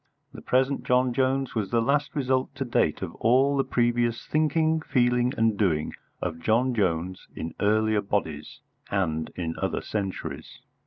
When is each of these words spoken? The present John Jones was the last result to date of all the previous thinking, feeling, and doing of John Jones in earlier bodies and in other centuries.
The 0.33 0.41
present 0.41 0.83
John 0.83 1.13
Jones 1.13 1.53
was 1.53 1.69
the 1.69 1.79
last 1.79 2.15
result 2.15 2.55
to 2.55 2.65
date 2.65 3.03
of 3.03 3.13
all 3.17 3.55
the 3.55 3.63
previous 3.63 4.25
thinking, 4.25 4.81
feeling, 4.81 5.31
and 5.37 5.55
doing 5.55 5.93
of 6.23 6.39
John 6.39 6.73
Jones 6.73 7.27
in 7.35 7.53
earlier 7.59 8.01
bodies 8.01 8.61
and 8.89 9.29
in 9.35 9.55
other 9.61 9.81
centuries. 9.83 10.61